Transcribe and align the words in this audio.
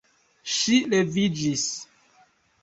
Ŝi 0.53 0.77
leviĝis. 0.93 1.67